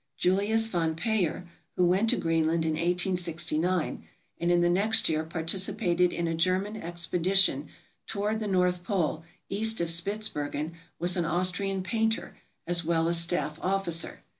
[0.17, 4.03] Julius von Payer, who went to Greenland in 1869,
[4.39, 7.67] and in the next year participated in a German expedition
[8.07, 12.35] toward the north pole, east of Spitzbergen, was an Austrian painter
[12.65, 14.23] as well as staff officer.